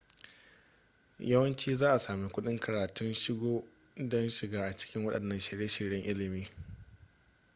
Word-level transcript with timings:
yawanci 1.29 1.69
za 1.75 1.91
a 1.93 1.99
sami 1.99 2.29
kuɗin 2.29 2.59
karatun 2.59 3.13
shiga 3.13 3.63
don 3.97 4.29
shiga 4.29 4.77
cikin 4.77 5.05
waɗannan 5.05 5.39
shirye-shiryen 5.39 6.03
ilimin 6.05 6.47